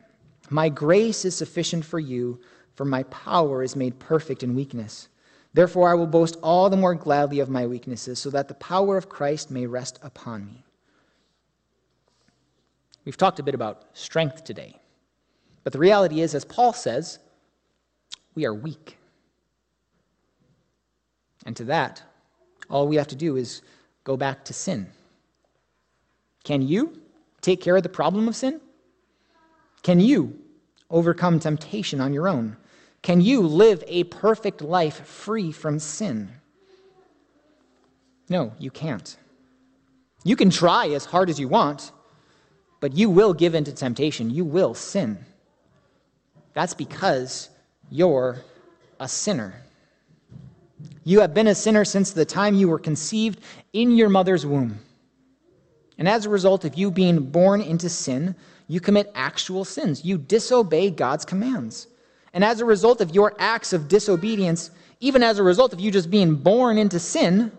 My 0.49 0.71
grace 0.71 1.27
is 1.27 1.37
sufficient 1.37 1.85
for 1.85 1.99
you, 1.99 2.41
for 2.77 2.87
my 2.87 3.03
power 3.03 3.63
is 3.63 3.77
made 3.77 3.99
perfect 3.99 4.43
in 4.43 4.55
weakness. 4.55 5.09
Therefore, 5.55 5.89
I 5.89 5.95
will 5.95 6.07
boast 6.07 6.37
all 6.43 6.69
the 6.71 6.77
more 6.77 6.95
gladly 6.95 7.41
of 7.41 7.49
my 7.49 7.67
weaknesses, 7.67 8.19
so 8.19 8.31
that 8.31 8.49
the 8.49 8.55
power 8.55 8.97
of 8.97 9.09
Christ 9.09 9.51
may 9.51 9.67
rest 9.67 9.99
upon 10.03 10.47
me. 10.47 10.65
We've 13.05 13.17
talked 13.17 13.39
a 13.39 13.43
bit 13.43 13.55
about 13.55 13.85
strength 13.95 14.45
today. 14.45 14.77
But 15.65 15.73
the 15.73 15.79
reality 15.79 16.21
is, 16.21 16.35
as 16.35 16.45
Paul 16.45 16.75
says, 16.75 17.19
we 18.35 18.45
are 18.45 18.53
weak. 18.53 18.99
And 21.47 21.57
to 21.57 21.65
that, 21.65 22.03
all 22.69 22.87
we 22.87 22.97
have 22.97 23.09
to 23.09 23.17
do 23.17 23.37
is 23.37 23.63
go 24.05 24.19
back 24.19 24.45
to 24.45 24.53
sin. 24.53 24.89
Can 26.45 26.61
you 26.61 27.01
take 27.41 27.63
care 27.63 27.77
of 27.77 27.83
the 27.83 27.89
problem 27.89 28.29
of 28.29 28.37
sin? 28.37 28.61
Can 29.83 30.01
you 30.01 30.39
overcome 30.91 31.41
temptation 31.41 32.03
on 32.03 32.13
your 32.13 32.29
own? 32.29 32.58
Can 33.03 33.21
you 33.21 33.43
live 33.43 33.83
a 33.87 34.05
perfect 34.05 34.61
life 34.61 35.07
free 35.07 35.53
from 35.53 35.79
sin? 35.79 36.31
No, 38.29 38.53
you 38.59 38.71
can't. 38.71 39.17
You 40.25 40.37
can 40.37 40.51
try 40.51 40.89
as 40.89 41.05
hard 41.05 41.31
as 41.31 41.41
you 41.41 41.49
want, 41.49 41.93
but 42.81 42.97
you 42.97 43.09
will 43.09 43.33
give 43.33 43.55
in 43.55 43.65
to 43.65 43.73
temptation. 43.73 44.31
You 44.31 44.45
will 44.45 44.75
sin. 44.75 45.25
That's 46.55 46.75
because 46.75 47.49
you're 47.91 48.43
a 49.01 49.09
sinner. 49.09 49.63
You 51.05 51.21
have 51.21 51.35
been 51.35 51.47
a 51.47 51.55
sinner 51.55 51.85
since 51.85 52.11
the 52.11 52.25
time 52.25 52.55
you 52.55 52.69
were 52.69 52.79
conceived 52.79 53.41
in 53.73 53.97
your 53.97 54.09
mother's 54.09 54.45
womb. 54.45 54.79
And 55.97 56.09
as 56.09 56.27
a 56.27 56.31
result 56.31 56.65
of 56.65 56.75
you 56.77 56.91
being 56.91 57.21
born 57.31 57.61
into 57.61 57.89
sin, 57.89 58.37
you 58.69 58.81
commit 58.81 59.11
actual 59.15 59.65
sins. 59.65 60.05
You 60.05 60.19
disobey 60.19 60.91
God's 60.91 61.25
commands. 61.25 61.89
And 62.33 62.45
as 62.45 62.61
a 62.61 62.65
result 62.65 63.01
of 63.01 63.15
your 63.15 63.35
acts 63.39 63.73
of 63.73 63.89
disobedience, 63.89 64.71
even 65.01 65.23
as 65.23 65.39
a 65.39 65.43
result 65.43 65.73
of 65.73 65.81
you 65.81 65.91
just 65.91 66.11
being 66.11 66.35
born 66.35 66.79
into 66.79 66.99
sin, 66.99 67.53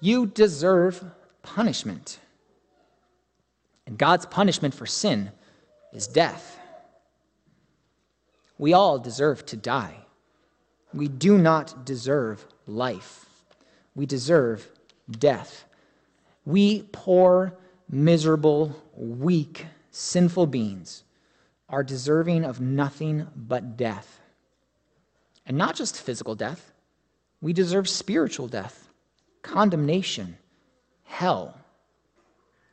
you 0.00 0.26
deserve 0.26 1.04
punishment. 1.42 2.18
And 3.86 3.98
God's 3.98 4.26
punishment 4.26 4.74
for 4.74 4.86
sin 4.86 5.30
is 5.92 6.06
death. 6.06 6.58
We 8.58 8.72
all 8.72 8.98
deserve 8.98 9.44
to 9.46 9.56
die. 9.56 9.96
We 10.92 11.08
do 11.08 11.38
not 11.38 11.84
deserve 11.84 12.44
life. 12.66 13.26
We 13.94 14.06
deserve 14.06 14.68
death. 15.10 15.64
We 16.44 16.82
poor, 16.92 17.54
miserable, 17.88 18.76
weak, 18.94 19.66
sinful 19.90 20.46
beings 20.46 21.04
are 21.70 21.82
deserving 21.82 22.44
of 22.44 22.60
nothing 22.60 23.26
but 23.34 23.76
death. 23.76 24.20
And 25.46 25.56
not 25.56 25.76
just 25.76 26.00
physical 26.00 26.34
death, 26.34 26.72
we 27.40 27.52
deserve 27.52 27.88
spiritual 27.88 28.48
death, 28.48 28.88
condemnation, 29.42 30.36
hell. 31.04 31.56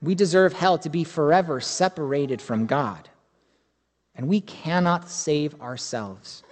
We 0.02 0.16
deserve 0.16 0.54
hell 0.54 0.78
to 0.80 0.90
be 0.90 1.04
forever 1.04 1.62
separated 1.62 2.42
from 2.42 2.66
God. 2.66 3.08
And 4.16 4.28
we 4.28 4.42
cannot 4.42 5.10
save 5.10 5.60
ourselves. 5.62 6.44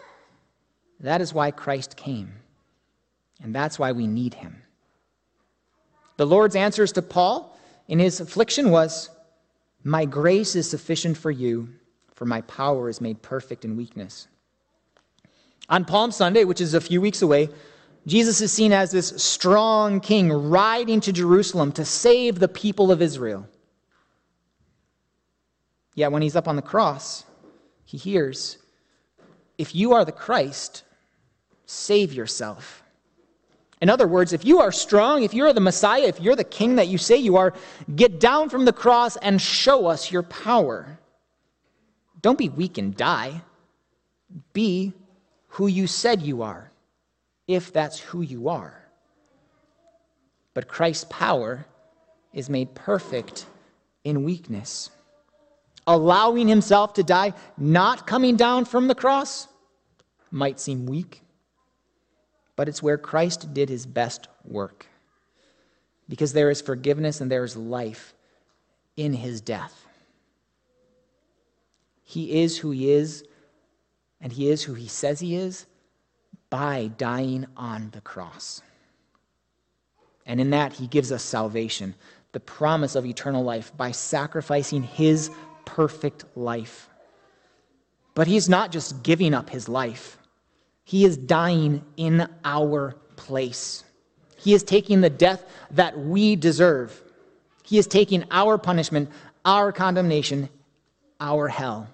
That 0.99 1.19
is 1.19 1.33
why 1.33 1.51
Christ 1.51 1.97
came. 1.97 2.33
And 3.43 3.53
that's 3.53 3.77
why 3.77 3.91
we 3.91 4.07
need 4.07 4.35
him. 4.35 4.61
The 6.17 6.25
Lord's 6.25 6.55
answers 6.55 6.91
to 6.93 7.01
Paul 7.01 7.57
in 7.87 7.99
his 7.99 8.19
affliction 8.19 8.71
was, 8.71 9.09
My 9.83 10.05
grace 10.05 10.55
is 10.55 10.69
sufficient 10.69 11.17
for 11.17 11.31
you, 11.31 11.69
for 12.15 12.25
my 12.25 12.41
power 12.41 12.89
is 12.89 12.99
made 12.99 13.21
perfect 13.21 13.65
in 13.65 13.77
weakness. 13.77 14.27
On 15.69 15.85
Palm 15.85 16.11
Sunday, 16.11 16.43
which 16.45 16.61
is 16.61 16.73
a 16.73 16.81
few 16.81 17.01
weeks 17.01 17.21
away, 17.21 17.49
Jesus 18.07 18.39
is 18.41 18.51
seen 18.51 18.71
as 18.71 18.91
this 18.91 19.09
strong 19.21 19.99
king 19.99 20.31
riding 20.31 21.01
to 21.01 21.11
Jerusalem 21.11 21.71
to 21.73 21.85
save 21.85 22.39
the 22.39 22.47
people 22.47 22.91
of 22.91 23.01
Israel. 23.01 23.47
Yet 25.95 26.11
when 26.11 26.21
he's 26.21 26.35
up 26.35 26.47
on 26.47 26.55
the 26.55 26.61
cross, 26.61 27.25
he 27.83 27.97
hears, 27.97 28.57
If 29.57 29.73
you 29.73 29.93
are 29.93 30.05
the 30.05 30.11
Christ, 30.11 30.83
save 31.65 32.13
yourself. 32.13 32.83
In 33.81 33.89
other 33.89 34.07
words, 34.07 34.33
if 34.33 34.45
you 34.45 34.59
are 34.59 34.71
strong, 34.71 35.23
if 35.23 35.33
you're 35.33 35.53
the 35.53 35.59
Messiah, 35.59 36.03
if 36.03 36.19
you're 36.19 36.35
the 36.35 36.43
king 36.43 36.75
that 36.75 36.87
you 36.87 36.97
say 36.97 37.17
you 37.17 37.37
are, 37.37 37.53
get 37.95 38.19
down 38.19 38.49
from 38.49 38.65
the 38.65 38.73
cross 38.73 39.17
and 39.17 39.41
show 39.41 39.87
us 39.87 40.11
your 40.11 40.23
power. 40.23 40.99
Don't 42.25 42.37
be 42.37 42.49
weak 42.49 42.79
and 42.79 42.97
die. 42.97 43.41
Be 44.53 44.93
who 45.49 45.67
you 45.67 45.85
said 45.85 46.23
you 46.23 46.41
are, 46.41 46.71
if 47.47 47.71
that's 47.71 47.99
who 47.99 48.21
you 48.21 48.49
are. 48.49 48.81
But 50.55 50.67
Christ's 50.67 51.05
power 51.09 51.65
is 52.33 52.49
made 52.49 52.73
perfect 52.73 53.45
in 54.03 54.23
weakness. 54.23 54.89
Allowing 55.85 56.47
himself 56.47 56.95
to 56.95 57.03
die, 57.03 57.33
not 57.57 58.07
coming 58.07 58.35
down 58.35 58.65
from 58.65 58.87
the 58.87 58.95
cross, 58.95 59.47
might 60.31 60.59
seem 60.59 60.87
weak 60.87 61.21
but 62.55 62.69
it's 62.69 62.81
where 62.81 62.97
Christ 62.97 63.53
did 63.53 63.69
his 63.69 63.85
best 63.85 64.27
work. 64.43 64.85
Because 66.07 66.33
there 66.33 66.49
is 66.49 66.61
forgiveness 66.61 67.21
and 67.21 67.31
there 67.31 67.43
is 67.43 67.57
life 67.57 68.13
in 68.95 69.13
his 69.13 69.41
death. 69.41 69.84
He 72.05 72.41
is 72.43 72.57
who 72.59 72.71
he 72.71 72.91
is, 72.91 73.25
and 74.21 74.31
he 74.31 74.49
is 74.49 74.63
who 74.63 74.75
he 74.75 74.87
says 74.87 75.19
he 75.19 75.35
is 75.35 75.65
by 76.49 76.91
dying 76.97 77.45
on 77.57 77.89
the 77.91 78.01
cross. 78.01 78.61
And 80.25 80.39
in 80.39 80.51
that, 80.51 80.73
he 80.73 80.87
gives 80.87 81.11
us 81.11 81.23
salvation, 81.23 81.95
the 82.31 82.39
promise 82.39 82.95
of 82.95 83.05
eternal 83.05 83.43
life, 83.43 83.75
by 83.75 83.91
sacrificing 83.91 84.83
his 84.83 85.29
perfect 85.65 86.25
life. 86.35 86.89
But 88.13 88.27
he's 88.27 88.47
not 88.47 88.71
just 88.71 89.03
giving 89.03 89.33
up 89.33 89.49
his 89.49 89.67
life. 89.67 90.17
He 90.83 91.03
is 91.05 91.17
dying 91.17 91.83
in 91.97 92.27
our 92.45 92.95
place. 93.15 93.83
He 94.37 94.53
is 94.53 94.63
taking 94.63 95.01
the 95.01 95.09
death 95.09 95.43
that 95.71 95.97
we 95.97 96.35
deserve. 96.35 97.01
He 97.63 97.79
is 97.79 97.87
taking 97.87 98.23
our 98.29 98.57
punishment, 98.57 99.09
our 99.43 99.71
condemnation, 99.71 100.49
our 101.19 101.47
hell, 101.47 101.87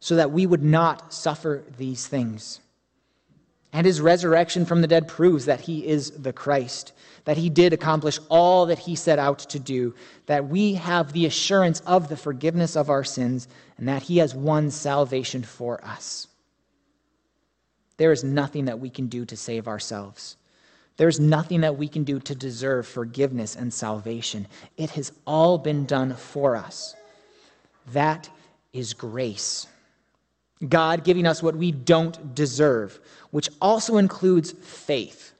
so 0.00 0.16
that 0.16 0.32
we 0.32 0.46
would 0.46 0.62
not 0.62 1.12
suffer 1.12 1.62
these 1.76 2.06
things. 2.06 2.60
And 3.72 3.86
his 3.86 4.00
resurrection 4.00 4.64
from 4.64 4.80
the 4.80 4.88
dead 4.88 5.06
proves 5.06 5.44
that 5.44 5.60
he 5.60 5.86
is 5.86 6.10
the 6.10 6.32
Christ, 6.32 6.92
that 7.24 7.36
he 7.36 7.48
did 7.48 7.72
accomplish 7.72 8.18
all 8.28 8.66
that 8.66 8.80
he 8.80 8.96
set 8.96 9.18
out 9.18 9.38
to 9.40 9.60
do, 9.60 9.94
that 10.26 10.48
we 10.48 10.74
have 10.74 11.12
the 11.12 11.26
assurance 11.26 11.80
of 11.80 12.08
the 12.08 12.16
forgiveness 12.16 12.76
of 12.76 12.90
our 12.90 13.04
sins, 13.04 13.46
and 13.78 13.86
that 13.86 14.02
he 14.02 14.18
has 14.18 14.34
won 14.34 14.70
salvation 14.70 15.42
for 15.42 15.84
us. 15.84 16.26
There 17.98 18.10
is 18.10 18.24
nothing 18.24 18.64
that 18.64 18.80
we 18.80 18.90
can 18.90 19.06
do 19.06 19.24
to 19.26 19.36
save 19.36 19.68
ourselves. 19.68 20.36
There's 20.96 21.20
nothing 21.20 21.60
that 21.60 21.76
we 21.76 21.86
can 21.86 22.02
do 22.02 22.18
to 22.20 22.34
deserve 22.34 22.86
forgiveness 22.86 23.54
and 23.54 23.72
salvation. 23.72 24.48
It 24.76 24.90
has 24.90 25.12
all 25.26 25.58
been 25.58 25.86
done 25.86 26.14
for 26.14 26.56
us. 26.56 26.96
That 27.92 28.28
is 28.72 28.94
grace. 28.94 29.66
God 30.68 31.04
giving 31.04 31.26
us 31.26 31.42
what 31.42 31.56
we 31.56 31.72
don't 31.72 32.34
deserve, 32.34 33.00
which 33.30 33.48
also 33.60 33.96
includes 33.96 34.52
faith 34.52 35.32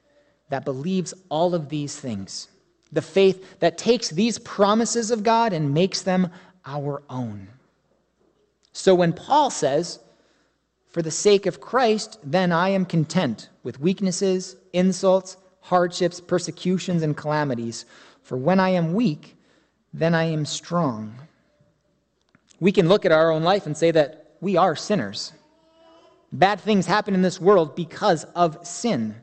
that 0.49 0.65
believes 0.65 1.13
all 1.29 1.55
of 1.55 1.69
these 1.69 1.99
things. 1.99 2.49
The 2.93 3.03
faith 3.03 3.61
that 3.61 3.79
takes 3.79 4.09
these 4.09 4.39
promises 4.39 5.11
of 5.11 5.23
God 5.23 5.53
and 5.53 5.75
makes 5.75 6.03
them 6.03 6.31
our 6.65 7.03
own. 7.09 7.49
So 8.73 8.95
when 8.95 9.13
Paul 9.13 9.51
says, 9.51 10.01
for 10.89 11.03
the 11.03 11.11
sake 11.11 11.47
of 11.47 11.61
Christ, 11.61 12.19
then 12.25 12.51
I 12.51 12.71
am 12.71 12.85
content 12.85 13.49
with 13.63 13.81
weaknesses, 13.81 14.57
insults, 14.73 15.37
hardships, 15.61 16.21
persecutions, 16.21 17.03
and 17.03 17.17
calamities. 17.17 17.85
For 18.23 18.37
when 18.37 18.59
I 18.59 18.71
am 18.71 18.95
weak, 18.95 19.37
then 19.95 20.15
I 20.15 20.25
am 20.25 20.45
strong. 20.45 21.15
We 22.59 22.73
can 22.73 22.89
look 22.89 23.05
at 23.05 23.13
our 23.13 23.31
own 23.31 23.45
life 23.45 23.67
and 23.67 23.77
say 23.77 23.93
that 23.93 24.20
we 24.41 24.57
are 24.57 24.77
sinners. 24.77 25.33
Bad 26.33 26.61
things 26.61 26.87
happen 26.87 27.15
in 27.15 27.23
this 27.23 27.41
world 27.41 27.75
because 27.75 28.25
of 28.35 28.67
sin. 28.67 29.17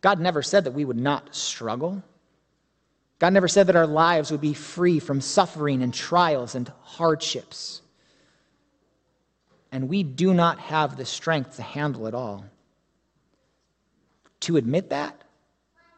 God 0.00 0.20
never 0.20 0.42
said 0.42 0.64
that 0.64 0.72
we 0.72 0.84
would 0.84 0.96
not 0.96 1.34
struggle. 1.34 2.02
God 3.18 3.32
never 3.32 3.48
said 3.48 3.66
that 3.66 3.76
our 3.76 3.86
lives 3.86 4.30
would 4.30 4.40
be 4.40 4.54
free 4.54 5.00
from 5.00 5.20
suffering 5.20 5.82
and 5.82 5.92
trials 5.92 6.54
and 6.54 6.70
hardships. 6.82 7.82
And 9.72 9.88
we 9.88 10.02
do 10.02 10.32
not 10.32 10.58
have 10.60 10.96
the 10.96 11.04
strength 11.04 11.56
to 11.56 11.62
handle 11.62 12.06
it 12.06 12.14
all. 12.14 12.44
To 14.40 14.56
admit 14.56 14.90
that 14.90 15.20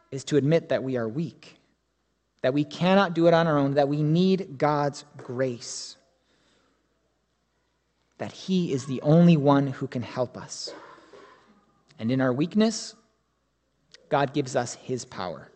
is 0.09 0.23
to 0.25 0.37
admit 0.37 0.69
that 0.69 0.83
we 0.83 0.97
are 0.97 1.07
weak, 1.07 1.57
that 2.41 2.53
we 2.53 2.63
cannot 2.63 3.13
do 3.13 3.27
it 3.27 3.33
on 3.33 3.47
our 3.47 3.57
own, 3.57 3.75
that 3.75 3.87
we 3.87 4.03
need 4.03 4.57
God's 4.57 5.05
grace, 5.15 5.95
that 8.21 8.31
He 8.31 8.71
is 8.71 8.85
the 8.85 9.01
only 9.01 9.35
one 9.35 9.65
who 9.65 9.87
can 9.87 10.03
help 10.03 10.37
us. 10.37 10.71
And 11.97 12.11
in 12.11 12.21
our 12.21 12.31
weakness, 12.31 12.93
God 14.09 14.31
gives 14.31 14.55
us 14.55 14.75
His 14.75 15.05
power. 15.05 15.49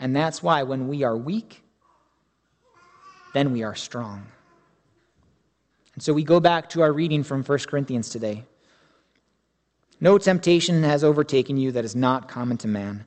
And 0.00 0.14
that's 0.16 0.42
why 0.42 0.64
when 0.64 0.88
we 0.88 1.04
are 1.04 1.16
weak, 1.16 1.62
then 3.32 3.52
we 3.52 3.62
are 3.62 3.76
strong. 3.76 4.26
And 5.94 6.02
so 6.02 6.12
we 6.12 6.24
go 6.24 6.40
back 6.40 6.68
to 6.70 6.82
our 6.82 6.92
reading 6.92 7.22
from 7.22 7.44
1 7.44 7.58
Corinthians 7.68 8.08
today. 8.08 8.42
No 10.00 10.18
temptation 10.18 10.82
has 10.82 11.04
overtaken 11.04 11.58
you 11.58 11.70
that 11.70 11.84
is 11.84 11.94
not 11.94 12.26
common 12.26 12.56
to 12.56 12.66
man. 12.66 13.06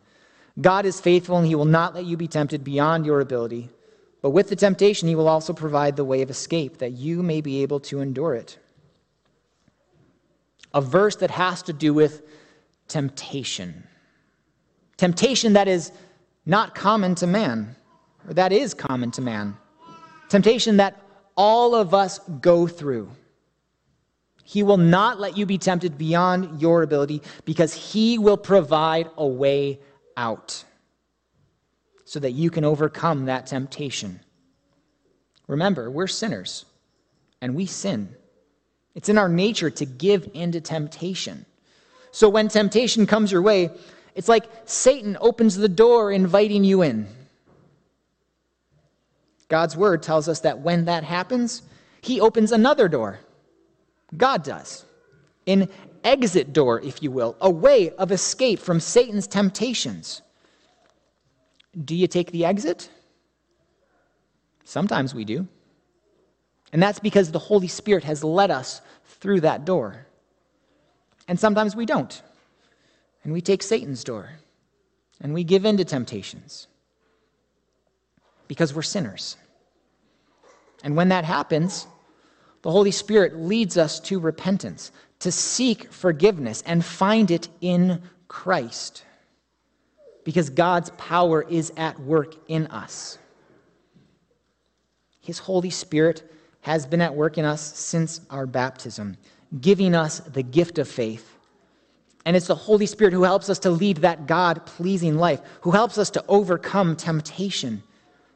God 0.61 0.85
is 0.85 1.01
faithful, 1.01 1.35
and 1.35 1.45
he 1.45 1.55
will 1.55 1.65
not 1.65 1.93
let 1.93 2.05
you 2.05 2.15
be 2.15 2.29
tempted 2.29 2.63
beyond 2.63 3.05
your 3.05 3.19
ability. 3.19 3.69
But 4.25 4.31
with 4.31 4.49
the 4.49 4.55
temptation, 4.55 5.07
he 5.07 5.13
will 5.13 5.27
also 5.27 5.53
provide 5.53 5.95
the 5.95 6.03
way 6.03 6.23
of 6.23 6.31
escape, 6.31 6.79
that 6.79 6.93
you 6.93 7.21
may 7.21 7.41
be 7.41 7.61
able 7.61 7.79
to 7.81 8.01
endure 8.01 8.33
it. 8.33 8.57
A 10.73 10.81
verse 10.81 11.15
that 11.17 11.29
has 11.29 11.61
to 11.61 11.73
do 11.73 11.93
with 11.93 12.23
temptation. 12.87 13.83
Temptation 14.97 15.53
that 15.53 15.67
is 15.67 15.91
not 16.43 16.73
common 16.73 17.13
to 17.13 17.27
man, 17.27 17.75
or 18.27 18.33
that 18.33 18.51
is 18.51 18.73
common 18.73 19.11
to 19.11 19.21
man. 19.21 19.55
Temptation 20.27 20.77
that 20.77 20.99
all 21.37 21.75
of 21.75 21.93
us 21.93 22.17
go 22.41 22.65
through. 22.65 23.11
He 24.43 24.63
will 24.63 24.77
not 24.77 25.19
let 25.19 25.37
you 25.37 25.45
be 25.45 25.59
tempted 25.59 25.99
beyond 25.99 26.59
your 26.59 26.81
ability 26.81 27.21
because 27.43 27.75
He 27.75 28.17
will 28.17 28.37
provide 28.37 29.07
a 29.17 29.27
way 29.27 29.81
out 30.17 30.65
so 32.05 32.19
that 32.19 32.31
you 32.31 32.49
can 32.49 32.63
overcome 32.63 33.25
that 33.25 33.47
temptation. 33.47 34.19
Remember, 35.47 35.91
we're 35.91 36.07
sinners 36.07 36.65
and 37.41 37.55
we 37.55 37.65
sin. 37.65 38.15
It's 38.93 39.09
in 39.09 39.17
our 39.17 39.27
nature 39.27 39.69
to 39.71 39.85
give 39.85 40.29
into 40.33 40.61
temptation. 40.61 41.45
So 42.11 42.29
when 42.29 42.47
temptation 42.47 43.05
comes 43.05 43.31
your 43.31 43.41
way, 43.41 43.71
it's 44.13 44.29
like 44.29 44.45
Satan 44.65 45.17
opens 45.19 45.57
the 45.57 45.67
door 45.67 46.11
inviting 46.11 46.63
you 46.63 46.81
in. 46.81 47.07
God's 49.49 49.75
word 49.75 50.01
tells 50.01 50.29
us 50.29 50.39
that 50.41 50.59
when 50.59 50.85
that 50.85 51.03
happens, 51.03 51.61
he 52.01 52.21
opens 52.21 52.51
another 52.51 52.87
door. 52.87 53.19
God 54.15 54.43
does. 54.43 54.85
An 55.45 55.67
exit 56.03 56.53
door, 56.53 56.81
if 56.81 57.03
you 57.03 57.11
will, 57.11 57.35
a 57.41 57.49
way 57.49 57.89
of 57.91 58.11
escape 58.11 58.59
from 58.59 58.79
Satan's 58.79 59.27
temptations. 59.27 60.21
Do 61.83 61.95
you 61.95 62.07
take 62.07 62.31
the 62.31 62.45
exit? 62.45 62.89
Sometimes 64.63 65.13
we 65.13 65.25
do. 65.25 65.47
And 66.71 66.81
that's 66.81 66.99
because 66.99 67.31
the 67.31 67.39
Holy 67.39 67.67
Spirit 67.67 68.03
has 68.03 68.23
led 68.23 68.51
us 68.51 68.81
through 69.05 69.41
that 69.41 69.65
door. 69.65 70.05
And 71.27 71.39
sometimes 71.39 71.75
we 71.75 71.85
don't. 71.85 72.21
And 73.23 73.33
we 73.33 73.41
take 73.41 73.63
Satan's 73.63 74.03
door. 74.03 74.29
And 75.21 75.33
we 75.33 75.43
give 75.43 75.65
in 75.65 75.77
to 75.77 75.85
temptations 75.85 76.67
because 78.47 78.73
we're 78.73 78.81
sinners. 78.81 79.37
And 80.83 80.95
when 80.95 81.09
that 81.09 81.25
happens, 81.25 81.87
the 82.61 82.71
Holy 82.71 82.91
Spirit 82.91 83.35
leads 83.35 83.77
us 83.77 83.99
to 84.01 84.19
repentance, 84.19 84.91
to 85.19 85.31
seek 85.31 85.91
forgiveness 85.91 86.61
and 86.65 86.83
find 86.83 87.31
it 87.31 87.47
in 87.61 88.01
Christ. 88.27 89.03
Because 90.25 90.49
God's 90.49 90.89
power 90.97 91.45
is 91.49 91.71
at 91.77 91.97
work 92.01 92.35
in 92.49 92.67
us. 92.67 93.17
His 95.21 95.39
Holy 95.39 95.69
Spirit 95.69 96.29
has 96.61 96.85
been 96.85 96.99
at 96.99 97.15
work 97.15 97.37
in 97.37 97.45
us 97.45 97.61
since 97.61 98.19
our 98.29 98.45
baptism, 98.45 99.15
giving 99.61 99.95
us 99.95 100.19
the 100.19 100.43
gift 100.43 100.79
of 100.79 100.89
faith. 100.89 101.37
And 102.25 102.35
it's 102.35 102.47
the 102.47 102.55
Holy 102.55 102.87
Spirit 102.87 103.13
who 103.13 103.23
helps 103.23 103.49
us 103.49 103.59
to 103.59 103.69
lead 103.69 103.97
that 103.97 104.27
God 104.27 104.65
pleasing 104.65 105.15
life, 105.15 105.39
who 105.61 105.71
helps 105.71 105.97
us 105.97 106.09
to 106.09 106.25
overcome 106.27 106.97
temptation 106.97 107.81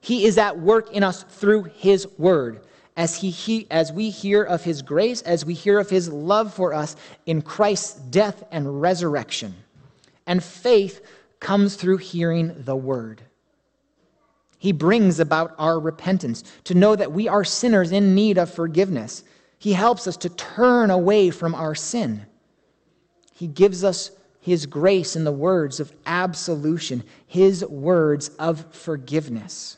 he 0.02 0.26
is 0.26 0.38
at 0.38 0.60
work 0.60 0.92
in 0.92 1.04
us 1.04 1.24
through 1.24 1.64
His 1.64 2.08
Word. 2.18 2.62
As, 2.96 3.16
he, 3.16 3.30
he, 3.30 3.68
as 3.72 3.94
we 3.94 4.10
hear 4.10 4.44
of 4.44 4.64
His 4.64 4.82
grace, 4.82 5.22
as 5.22 5.46
we 5.46 5.54
hear 5.54 5.80
of 5.80 5.90
His 5.90 6.10
love 6.10 6.54
for 6.54 6.74
us 6.74 6.96
in 7.26 7.42
Christ's 7.42 7.94
death 7.94 8.44
and 8.52 8.82
resurrection. 8.82 9.56
And 10.26 10.44
faith 10.44 11.02
comes 11.40 11.76
through 11.76 11.98
hearing 11.98 12.54
the 12.58 12.76
Word. 12.76 13.22
He 14.58 14.72
brings 14.72 15.20
about 15.20 15.56
our 15.58 15.80
repentance, 15.80 16.44
to 16.66 16.74
know 16.74 16.96
that 16.96 17.14
we 17.14 17.28
are 17.28 17.44
sinners 17.44 17.92
in 17.92 18.14
need 18.14 18.38
of 18.38 18.54
forgiveness. 18.54 19.24
He 19.58 19.74
helps 19.74 20.06
us 20.06 20.18
to 20.18 20.30
turn 20.30 20.92
away 20.92 21.30
from 21.30 21.56
our 21.56 21.76
sin. 21.76 22.26
He 23.34 23.48
gives 23.48 23.84
us 23.84 24.12
His 24.42 24.66
grace 24.66 25.16
in 25.16 25.24
the 25.24 25.32
words 25.32 25.80
of 25.80 25.94
absolution, 26.06 27.04
His 27.26 27.66
words 27.66 28.30
of 28.40 28.66
forgiveness. 28.74 29.78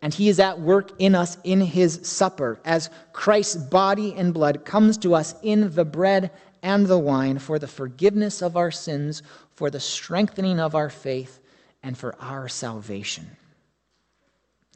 And 0.00 0.14
he 0.14 0.28
is 0.28 0.38
at 0.38 0.60
work 0.60 0.92
in 0.98 1.14
us 1.14 1.38
in 1.42 1.60
his 1.60 2.00
supper, 2.04 2.60
as 2.64 2.90
Christ's 3.12 3.56
body 3.56 4.14
and 4.14 4.32
blood 4.32 4.64
comes 4.64 4.96
to 4.98 5.14
us 5.14 5.34
in 5.42 5.74
the 5.74 5.84
bread 5.84 6.30
and 6.62 6.86
the 6.86 6.98
wine 6.98 7.38
for 7.38 7.58
the 7.58 7.66
forgiveness 7.66 8.42
of 8.42 8.56
our 8.56 8.70
sins, 8.70 9.22
for 9.58 9.70
the 9.70 9.80
strengthening 9.80 10.60
of 10.60 10.76
our 10.76 10.88
faith, 10.88 11.40
and 11.82 11.98
for 11.98 12.14
our 12.20 12.48
salvation. 12.48 13.26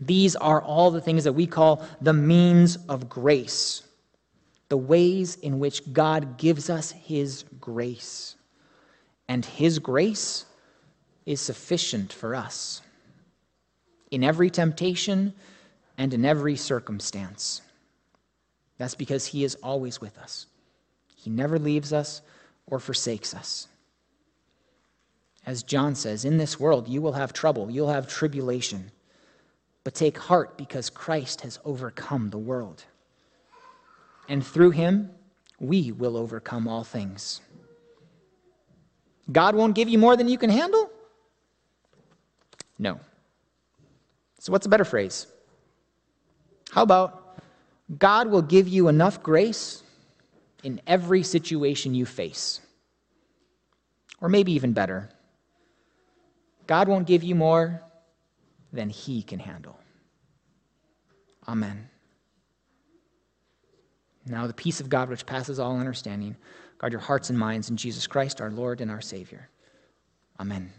These 0.01 0.35
are 0.35 0.61
all 0.61 0.91
the 0.91 1.01
things 1.01 1.23
that 1.23 1.35
we 1.35 1.47
call 1.47 1.87
the 2.01 2.13
means 2.13 2.79
of 2.89 3.09
grace, 3.09 3.83
the 4.69 4.77
ways 4.77 5.37
in 5.37 5.61
which 5.61 5.93
God 5.93 6.37
gives 6.37 6.69
us 6.69 6.91
his 6.91 7.45
grace. 7.61 8.35
And 9.29 9.45
his 9.45 9.79
grace 9.79 10.47
is 11.27 11.41
sufficient 11.41 12.13
for 12.13 12.35
us 12.35 12.83
in 14.11 14.25
every 14.25 14.51
temptation 14.51 15.33
and 15.97 16.13
in 16.13 16.25
every 16.25 16.57
circumstance. 16.57 17.63
That's 18.79 18.97
because 18.97 19.27
He 19.27 19.45
is 19.45 19.55
always 19.63 20.01
with 20.01 20.19
us. 20.19 20.47
He 21.15 21.31
never 21.31 21.57
leaves 21.57 21.93
us 21.93 22.21
or 22.67 22.81
forsakes 22.81 23.33
us. 23.33 23.69
As 25.45 25.63
John 25.63 25.95
says, 25.95 26.25
in 26.25 26.37
this 26.37 26.61
world 26.61 26.89
you 26.89 27.03
will 27.03 27.13
have 27.13 27.33
trouble, 27.33 27.71
you'll 27.71 27.89
have 27.89 28.07
tribulation. 28.07 28.91
But 29.85 29.95
take 29.95 30.17
heart 30.17 30.57
because 30.57 30.91
Christ 30.91 31.41
has 31.41 31.59
overcome 31.65 32.31
the 32.31 32.39
world. 32.39 32.85
And 34.29 34.47
through 34.47 34.71
him, 34.71 35.11
we 35.59 35.91
will 35.91 36.17
overcome 36.17 36.69
all 36.69 36.85
things. 36.85 37.41
God 39.31 39.55
won't 39.55 39.75
give 39.75 39.89
you 39.89 39.99
more 39.99 40.17
than 40.17 40.29
you 40.29 40.39
can 40.39 40.51
handle? 40.51 40.91
No. 42.79 43.01
So, 44.39 44.53
what's 44.53 44.67
a 44.67 44.69
better 44.69 44.85
phrase? 44.85 45.27
How 46.71 46.83
about 46.83 47.39
God 47.99 48.29
will 48.29 48.43
give 48.43 48.67
you 48.67 48.89
enough 48.89 49.23
grace 49.23 49.83
in 50.65 50.81
every 50.87 51.23
situation 51.23 51.95
you 51.95 52.07
face? 52.07 52.61
Or 54.21 54.29
maybe 54.29 54.53
even 54.53 54.73
better, 54.73 55.11
God 56.67 56.89
won't 56.89 57.07
give 57.07 57.23
you 57.23 57.35
more 57.35 57.83
than 58.73 58.89
He 58.89 59.23
can 59.23 59.39
handle. 59.39 59.79
Amen. 61.49 61.89
Now, 64.27 64.47
the 64.47 64.55
peace 64.55 64.81
of 64.81 64.89
God, 64.89 65.09
which 65.09 65.27
passes 65.27 65.59
all 65.59 65.79
understanding, 65.79 66.37
guard 66.79 66.93
your 66.93 67.01
hearts 67.01 67.31
and 67.31 67.39
minds 67.39 67.71
in 67.71 67.77
Jesus 67.77 68.07
Christ, 68.07 68.41
our 68.41 68.51
Lord 68.51 68.81
and 68.81 68.91
our 68.91 69.01
Savior. 69.01 69.49
Amen. 70.39 70.73